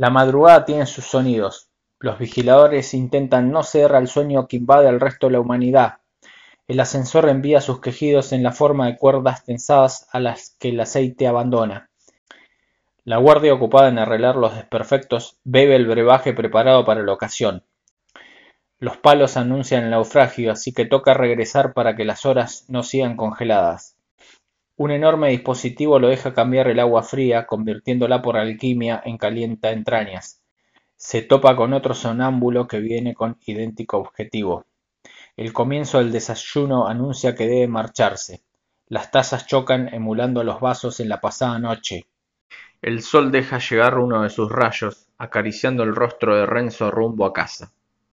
[0.00, 1.68] La madrugada tiene sus sonidos.
[1.98, 5.98] Los vigiladores intentan no ceder al sueño que invade al resto de la humanidad.
[6.66, 10.80] El ascensor envía sus quejidos en la forma de cuerdas tensadas a las que el
[10.80, 11.90] aceite abandona.
[13.04, 17.62] La guardia ocupada en arreglar los desperfectos bebe el brebaje preparado para la ocasión.
[18.78, 23.18] Los palos anuncian el naufragio, así que toca regresar para que las horas no sigan
[23.18, 23.99] congeladas.
[24.80, 30.40] Un enorme dispositivo lo deja cambiar el agua fría, convirtiéndola por alquimia en calienta entrañas.
[30.96, 34.64] Se topa con otro sonámbulo que viene con idéntico objetivo.
[35.36, 38.42] El comienzo del desayuno anuncia que debe marcharse.
[38.86, 42.06] Las tazas chocan emulando los vasos en la pasada noche.
[42.80, 47.34] El sol deja llegar uno de sus rayos, acariciando el rostro de Renzo rumbo a
[47.34, 47.70] casa.